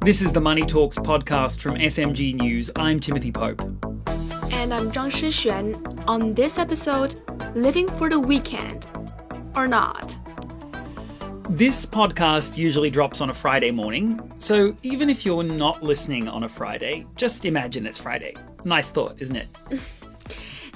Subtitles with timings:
[0.00, 2.70] This is the Money Talks podcast from SMG News.
[2.76, 3.60] I'm Timothy Pope.
[4.52, 6.04] And I'm Zhang Shixuan.
[6.06, 7.20] On this episode,
[7.54, 8.86] living for the weekend
[9.54, 10.16] or not.
[11.50, 16.44] This podcast usually drops on a Friday morning, so even if you're not listening on
[16.44, 18.34] a Friday, just imagine it's Friday.
[18.64, 19.48] Nice thought, isn't it?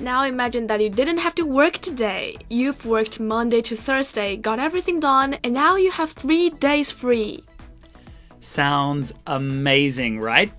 [0.01, 2.37] Now imagine that you didn't have to work today.
[2.51, 7.45] You've worked Monday to Thursday, got everything done, and now you have three days free.
[8.43, 10.53] Sounds amazing, right?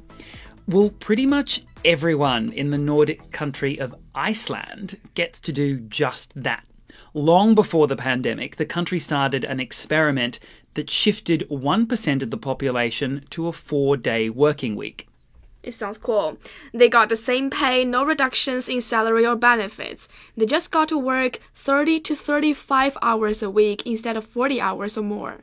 [0.68, 6.64] Well, pretty much everyone in the Nordic country of Iceland gets to do just that.
[7.14, 10.40] Long before the pandemic, the country started an experiment
[10.76, 15.08] that shifted 1% of the population to a four day working week.
[15.62, 16.38] It sounds cool.
[16.73, 20.08] They got the same pay, no reductions in salary or benefits.
[20.38, 24.98] They just got to work 30 to 35 hours a week instead of 40 hours
[24.98, 25.40] or more.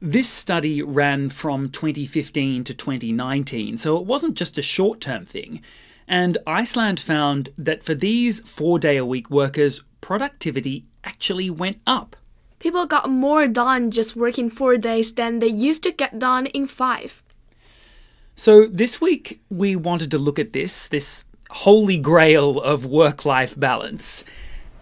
[0.00, 5.62] This study ran from 2015 to 2019, so it wasn't just a short term thing.
[6.06, 12.14] And Iceland found that for these four day a week workers, productivity actually went up.
[12.58, 16.66] People got more done just working four days than they used to get done in
[16.66, 17.22] five.
[18.34, 23.58] So this week we wanted to look at this, this holy grail of work life
[23.58, 24.24] balance,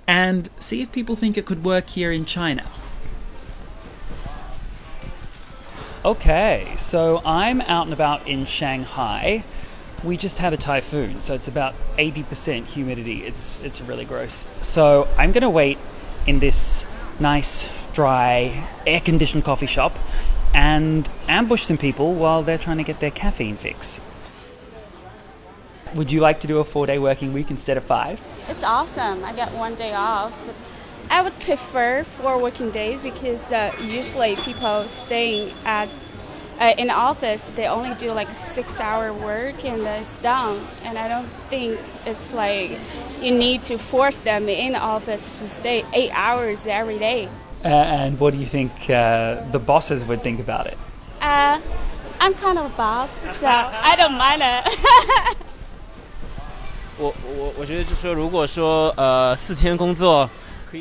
[0.08, 2.68] and see if people think it could work here in China.
[6.04, 9.42] Okay, so I'm out and about in Shanghai.
[10.02, 13.24] We just had a typhoon, so it's about 80% humidity.
[13.24, 14.46] It's it's really gross.
[14.60, 15.78] So I'm gonna wait
[16.26, 16.86] in this
[17.18, 19.98] nice, dry, air-conditioned coffee shop
[20.52, 24.02] and ambush some people while they're trying to get their caffeine fix.
[25.94, 28.20] Would you like to do a four day working week instead of five?
[28.50, 29.24] It's awesome.
[29.24, 30.34] I got one day off.
[31.09, 35.89] I would prefer four working days because uh, usually people staying at
[36.59, 40.59] uh, in the office they only do like six hour work and it's done.
[40.83, 42.77] And I don't think it's like
[43.21, 47.27] you need to force them in the office to stay eight hours every day.
[47.65, 50.77] Uh, and what do you think uh, the bosses would think about it?
[51.21, 51.59] Uh,
[52.21, 55.37] I'm kind of a boss, so I don't mind it.
[56.97, 60.29] 我我我觉得就说，如果说呃四天工作，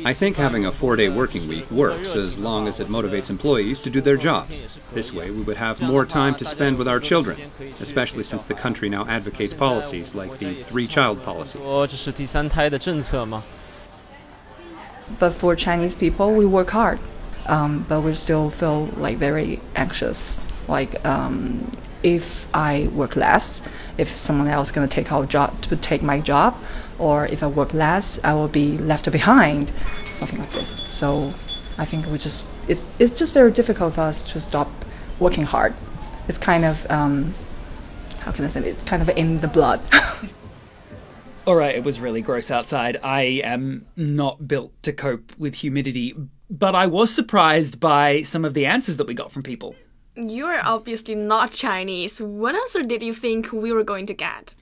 [0.04, 3.80] I think having a four day working week works as long as it motivates employees
[3.80, 4.60] to do their jobs.
[4.92, 7.38] This way, we would have more time to spend with our children,
[7.80, 11.58] especially since the country now advocates policies like the three child policy.
[15.18, 16.98] But for Chinese people, we work hard,
[17.46, 20.42] um, but we still feel like very anxious.
[20.66, 21.70] Like um,
[22.02, 23.62] if I work less,
[23.98, 26.56] if someone else is going to take to take my job,
[26.98, 29.72] or if I work less, I will be left behind,
[30.12, 30.82] something like this.
[30.92, 31.34] So
[31.78, 34.70] I think we just it's it's just very difficult for us to stop
[35.18, 35.74] working hard.
[36.28, 37.34] It's kind of um,
[38.20, 38.66] how can I say it?
[38.66, 39.80] It's kind of in the blood.
[41.46, 42.98] All right, it was really gross outside.
[43.02, 46.14] I am not built to cope with humidity,
[46.48, 49.74] but I was surprised by some of the answers that we got from people.
[50.16, 52.22] You're obviously not Chinese.
[52.22, 54.54] What answer did you think we were going to get?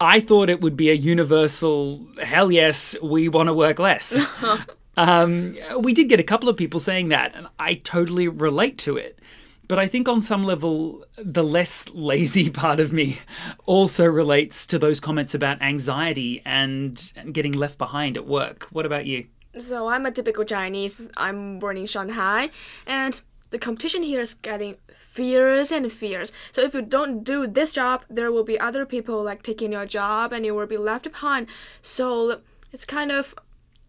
[0.00, 4.18] I thought it would be a universal, hell yes, we want to work less.
[4.96, 8.96] um, we did get a couple of people saying that, and I totally relate to
[8.96, 9.18] it.
[9.66, 13.18] But I think on some level, the less lazy part of me
[13.66, 18.68] also relates to those comments about anxiety and, and getting left behind at work.
[18.70, 19.26] What about you?
[19.60, 21.10] So I'm a typical Chinese.
[21.16, 22.50] I'm born in Shanghai,
[22.86, 23.20] and
[23.50, 26.32] the competition here is getting fierce and fierce.
[26.52, 29.86] So if you don't do this job, there will be other people like taking your
[29.86, 31.48] job, and you will be left behind.
[31.82, 32.40] So
[32.72, 33.34] it's kind of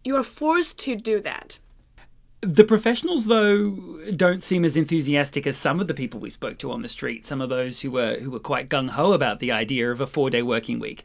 [0.04, 1.58] you are forced to do that.
[2.42, 3.72] The professionals, though,
[4.16, 7.26] don't seem as enthusiastic as some of the people we spoke to on the street.
[7.26, 10.06] Some of those who were who were quite gung ho about the idea of a
[10.06, 11.04] four day working week.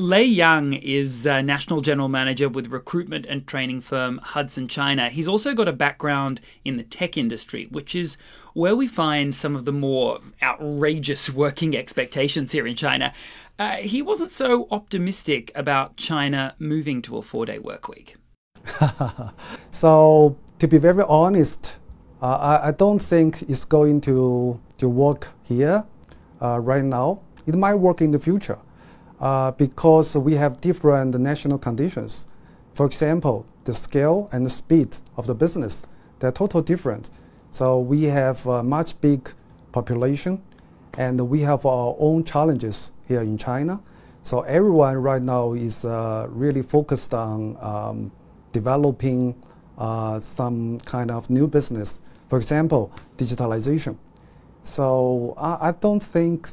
[0.00, 5.10] Lei Yang is uh, national general manager with recruitment and training firm Hudson China.
[5.10, 8.16] He's also got a background in the tech industry, which is
[8.54, 13.12] where we find some of the more outrageous working expectations here in China.
[13.58, 18.16] Uh, he wasn't so optimistic about China moving to a four day work week.
[19.70, 21.76] So to be very honest,
[22.22, 25.84] uh, I, I don't think it's going to, to work here
[26.40, 27.20] uh, right now.
[27.46, 28.58] It might work in the future
[29.20, 32.26] uh, because we have different national conditions.
[32.74, 35.82] For example, the scale and the speed of the business,
[36.18, 37.10] they're totally different.
[37.50, 39.30] So we have a much big
[39.72, 40.42] population
[40.96, 43.80] and we have our own challenges here in China.
[44.22, 48.12] So everyone right now is uh, really focused on um,
[48.52, 49.34] developing
[49.78, 52.02] uh, some kind of new business.
[52.28, 53.96] For example, digitalization.
[54.62, 56.50] So I, I don't think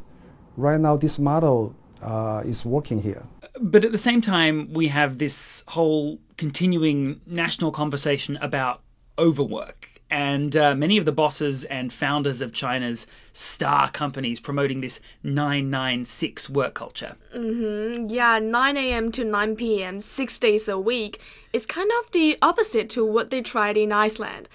[0.55, 3.25] right now this model uh, is working here.
[3.59, 8.81] But at the same time, we have this whole continuing national conversation about
[9.17, 9.89] overwork.
[10.09, 16.49] And uh, many of the bosses and founders of China's star companies promoting this 996
[16.49, 17.17] work culture.
[17.35, 18.05] Mm-hmm.
[18.07, 19.11] Yeah, 9 a.m.
[19.11, 21.19] to 9 p.m., six days a week.
[21.51, 24.47] It's kind of the opposite to what they tried in Iceland.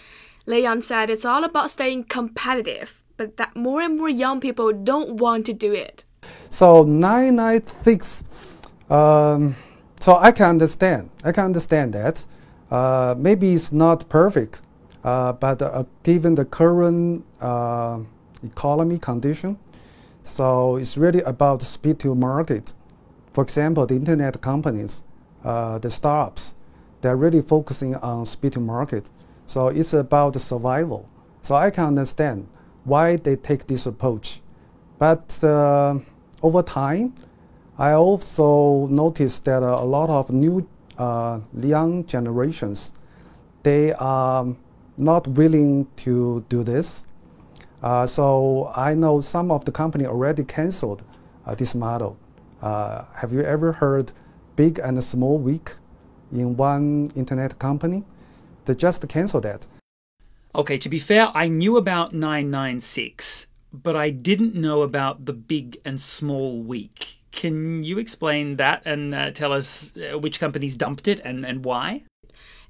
[0.47, 4.73] Lei Yang said it's all about staying competitive, but that more and more young people
[4.73, 6.05] don't want to do it.
[6.51, 8.25] So 996,
[8.91, 9.57] um,
[10.01, 11.11] so I can understand.
[11.25, 12.27] I can understand that.
[12.71, 14.61] Uh, maybe it's not perfect,
[15.05, 17.99] uh, but uh, given the current uh,
[18.43, 19.59] economy condition,
[20.23, 22.75] so it's really about speed to market.
[23.33, 25.05] For example, the internet companies,
[25.45, 26.55] uh, the startups,
[27.01, 29.11] they're really focusing on speed to market.
[29.47, 31.09] So it's about survival.
[31.43, 32.47] So I can understand
[32.85, 34.41] why they take this approach.
[34.99, 35.99] But uh,
[36.43, 37.15] over time,
[37.79, 40.69] I also noticed that a lot of new
[40.99, 42.93] uh, young generations,
[43.63, 44.47] they are
[44.97, 47.07] not willing to do this.
[47.83, 51.03] Uh, so I know some of the company already canceled
[51.47, 52.17] uh, this model.
[52.61, 54.13] Have you ever heard
[54.55, 55.75] big and small week
[56.33, 58.05] in one internet company?
[58.67, 59.67] They just canceled that.
[60.55, 65.79] Okay, to be fair, I knew about 996, but I didn't know about the big
[65.85, 67.19] and small week.
[67.31, 71.65] Can you explain that and uh, tell us uh, which companies dumped it and, and
[71.65, 72.05] why?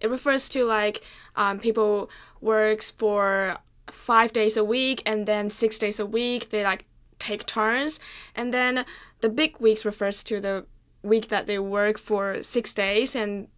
[0.01, 1.03] It refers to like
[1.37, 2.11] um, people
[2.41, 3.59] works for
[3.91, 6.51] five days a week and then six days a week.
[6.51, 6.85] They like
[7.19, 8.01] take turns,
[8.35, 8.85] and then
[9.21, 10.67] the big weeks refers to the
[11.03, 13.49] week that they work for six days, and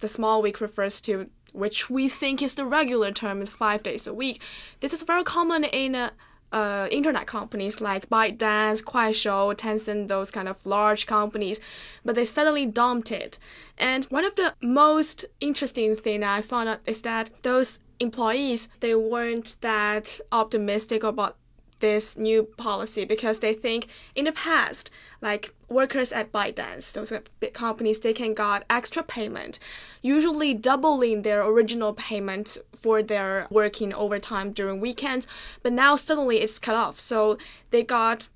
[0.00, 4.14] the small week refers to which we think is the regular term, five days a
[4.14, 4.40] week.
[4.80, 6.10] This is very common in uh,
[6.52, 11.58] uh, internet companies like ByteDance, Kuaishou, Tencent, those kind of large companies,
[12.04, 13.38] but they suddenly dumped it.
[13.78, 18.94] And one of the most interesting thing I found out is that those employees they
[18.96, 21.36] weren't that optimistic about
[21.82, 24.90] this new policy because they think in the past,
[25.20, 29.58] like workers at ByteDance, those big companies, they can got extra payment,
[30.00, 35.26] usually doubling their original payment for their working overtime during weekends.
[35.62, 37.36] But now suddenly it's cut off, so
[37.70, 38.28] they got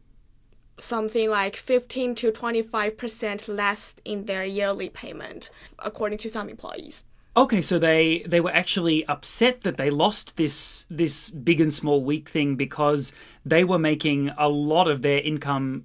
[0.79, 7.05] something like 15 to 25% less in their yearly payment, according to some employees.
[7.37, 12.03] Okay, so they they were actually upset that they lost this this big and small
[12.03, 13.13] week thing because
[13.45, 15.85] they were making a lot of their income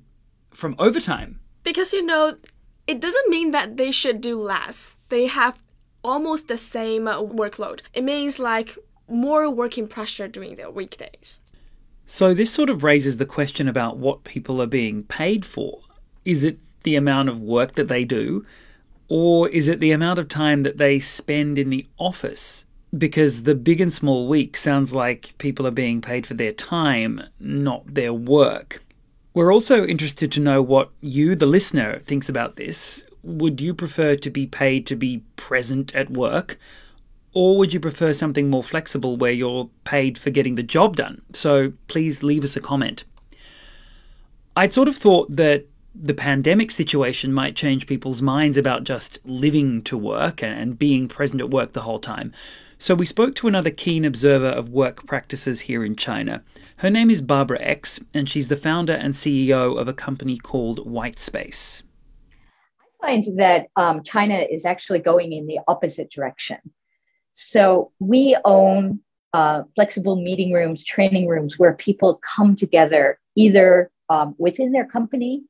[0.52, 1.42] from overtime.
[1.64, 2.38] Because you know,
[2.88, 4.98] it doesn't mean that they should do less.
[5.10, 5.62] They have
[6.04, 7.82] almost the same workload.
[7.94, 8.78] It means like
[9.08, 11.42] more working pressure during their weekdays.
[12.06, 15.82] So this sort of raises the question about what people are being paid for.
[16.26, 18.46] Is it the amount of work that they do?
[19.14, 22.66] Or is it the amount of time that they spend in the office?
[22.98, 27.22] Because the big and small week sounds like people are being paid for their time,
[27.38, 28.82] not their work.
[29.34, 33.04] We're also interested to know what you, the listener, thinks about this.
[33.22, 36.58] Would you prefer to be paid to be present at work?
[37.34, 41.22] Or would you prefer something more flexible where you're paid for getting the job done?
[41.34, 43.04] So please leave us a comment.
[44.56, 49.82] I'd sort of thought that the pandemic situation might change people's minds about just living
[49.84, 52.32] to work and being present at work the whole time.
[52.78, 56.44] So we spoke to another keen observer of work practices here in China.
[56.78, 60.80] Her name is Barbara X, and she's the founder and CEO of a company called
[60.88, 61.84] Whitespace.
[63.04, 66.58] I find that um, China is actually going in the opposite direction.
[67.34, 69.02] So we own
[69.34, 75.44] uh, flexible meeting rooms, training rooms where people come together either um, within their company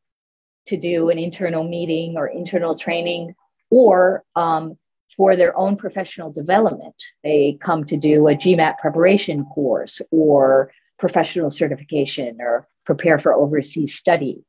[0.72, 3.36] to do an internal meeting or internal training
[3.70, 4.78] or um,
[5.18, 6.96] for their own professional development.
[7.26, 13.94] They come to do a GMAT preparation course or professional certification or prepare for overseas
[13.96, 14.46] study.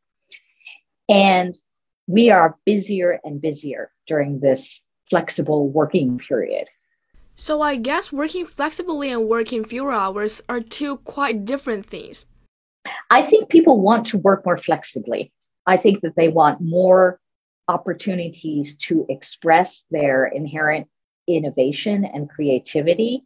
[1.09, 1.59] And
[2.07, 6.69] we are busier and busier during this flexible working period.
[7.35, 12.26] So I guess working flexibly and working fewer hours are two quite different things.
[13.11, 15.33] I think people want to work more flexibly.
[15.66, 17.21] I think that they want more
[17.69, 20.88] opportunities to express their inherent
[21.26, 23.25] innovation and creativity.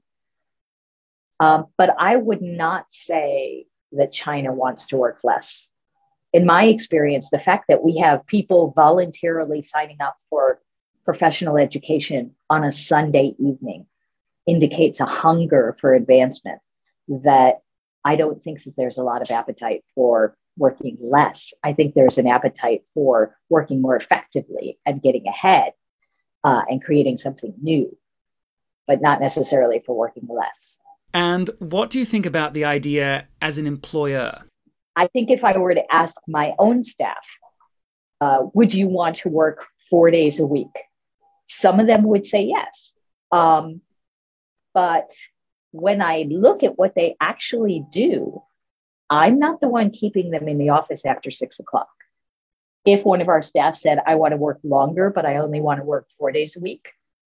[1.40, 5.68] Um, but I would not say that China wants to work less.
[6.32, 10.60] In my experience, the fact that we have people voluntarily signing up for
[11.04, 13.86] professional education on a Sunday evening
[14.46, 16.60] indicates a hunger for advancement
[17.08, 17.60] that
[18.04, 21.52] I don't think that there's a lot of appetite for working less.
[21.62, 25.72] I think there's an appetite for working more effectively and getting ahead
[26.44, 27.96] uh, and creating something new,
[28.86, 30.76] but not necessarily for working less.
[31.12, 34.42] And what do you think about the idea as an employer?
[34.96, 37.24] I think if I were to ask my own staff,
[38.20, 40.74] uh, would you want to work four days a week?
[41.48, 42.92] Some of them would say yes.
[43.30, 43.82] Um,
[44.72, 45.10] but
[45.72, 48.42] when I look at what they actually do,
[49.10, 51.88] I'm not the one keeping them in the office after six o'clock.
[52.84, 55.80] If one of our staff said, I want to work longer, but I only want
[55.80, 56.86] to work four days a week,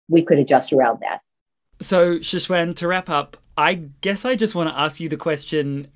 [0.08, 1.20] we could adjust around that.
[1.80, 5.88] So, Shixuan, to wrap up, I guess I just want to ask you the question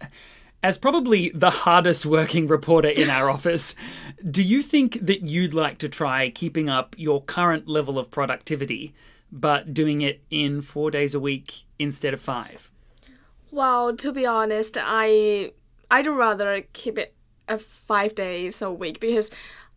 [0.63, 3.75] as probably the hardest working reporter in our office,
[4.31, 8.93] do you think that you'd like to try keeping up your current level of productivity,
[9.33, 12.71] but doing it in four days a week instead of five?
[13.51, 15.53] Well, to be honest, I
[15.91, 17.15] I'd rather keep it
[17.49, 19.31] at five days a week because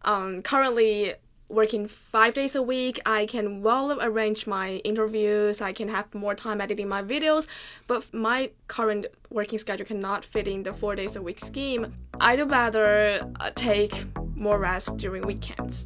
[0.03, 1.15] um, currently
[1.49, 5.61] working five days a week, I can well arrange my interviews.
[5.61, 7.47] I can have more time editing my videos.
[7.87, 11.93] But my current working schedule cannot fit in the four days a week scheme.
[12.19, 14.05] I'd rather uh, take
[14.35, 15.85] more rest during weekends.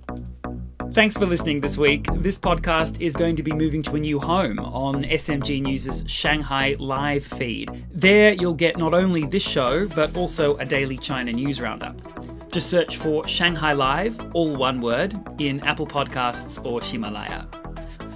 [0.94, 2.08] Thanks for listening this week.
[2.16, 6.76] This podcast is going to be moving to a new home on SMG News' Shanghai
[6.80, 7.86] live feed.
[7.94, 12.52] There, you'll get not only this show, but also a daily China news roundup.
[12.52, 17.48] Just search for Shanghai Live, all one word, in Apple Podcasts or Himalaya.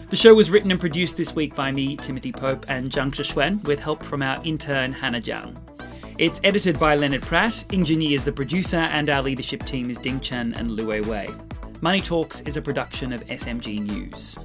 [0.10, 3.64] The show was written and produced this week by me, Timothy Pope, and Zhang Shixuan,
[3.66, 5.56] with help from our intern Hannah Jiang.
[6.18, 10.54] It's edited by Leonard Pratt, engineers the producer, and our leadership team is Ding Chen
[10.56, 11.28] and Lu Wei.
[11.84, 14.38] Money Talks is a production of SMG News.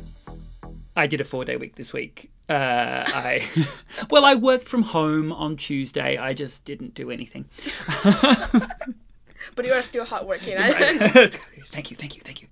[0.97, 2.31] I did a four day week this week.
[2.49, 3.47] Uh, I
[4.11, 6.17] well, I worked from home on Tuesday.
[6.17, 7.45] I just didn't do anything.
[9.55, 10.57] but you are still hardworking.
[10.57, 11.39] Right.
[11.71, 12.49] thank you, thank you, thank you.